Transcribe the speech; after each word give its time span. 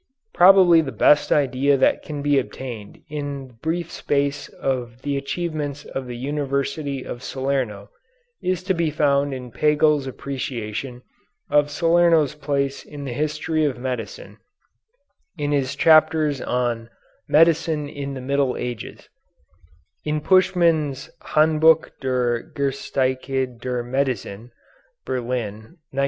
Probably 0.33 0.81
the 0.81 0.91
best 0.91 1.31
idea 1.31 1.77
that 1.77 2.01
can 2.01 2.23
be 2.23 2.39
obtained 2.39 3.03
in 3.07 3.49
brief 3.61 3.91
space 3.91 4.49
of 4.49 5.03
the 5.03 5.15
achievements 5.15 5.85
of 5.85 6.07
the 6.07 6.17
University 6.17 7.03
of 7.05 7.21
Salerno 7.21 7.87
is 8.41 8.63
to 8.63 8.73
be 8.73 8.89
found 8.89 9.31
in 9.31 9.51
Pagel's 9.51 10.07
appreciation 10.07 11.03
of 11.51 11.69
Salerno's 11.69 12.33
place 12.33 12.83
in 12.83 13.05
the 13.05 13.13
history 13.13 13.63
of 13.63 13.77
medicine 13.77 14.39
in 15.37 15.51
his 15.51 15.75
chapters 15.75 16.41
on 16.41 16.89
"Medicine 17.27 17.87
in 17.87 18.15
the 18.15 18.21
Middle 18.21 18.57
Ages" 18.57 19.07
in 20.03 20.19
Puschmann's 20.19 21.11
"Handbuch 21.35 21.91
der 22.01 22.41
Geschichte 22.53 23.45
der 23.59 23.83
Medizin" 23.83 24.49
(Berlin, 25.05 25.77
1902). 25.93 25.99